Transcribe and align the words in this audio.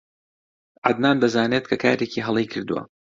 عەدنان 0.87 1.17
دەزانێت 1.23 1.65
کە 1.69 1.75
کارێکی 1.83 2.25
هەڵەی 2.27 2.47
کردووە. 2.53 2.83